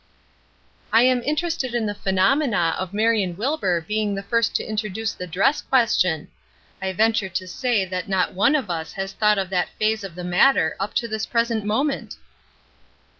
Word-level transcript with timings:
"I 0.91 1.03
am 1.03 1.21
interested 1.21 1.75
in 1.75 1.85
the 1.85 1.93
phenomena 1.93 2.75
of 2.79 2.91
Marion 2.91 3.37
Wilbur 3.37 3.81
being 3.81 4.15
the 4.15 4.23
first 4.23 4.55
to 4.55 4.63
introduce 4.63 5.13
the 5.13 5.27
dress 5.27 5.61
question. 5.61 6.29
I 6.81 6.91
venture 6.91 7.29
to 7.29 7.47
say 7.47 7.87
not 8.07 8.33
one 8.33 8.55
of 8.55 8.71
us 8.71 8.93
has 8.93 9.13
thought 9.13 9.37
of 9.37 9.51
that 9.51 9.69
phase 9.77 10.03
of 10.03 10.15
the 10.15 10.23
matter 10.23 10.75
up 10.79 10.95
to 10.95 11.07
this 11.07 11.27
present 11.27 11.65
moment." 11.65 12.15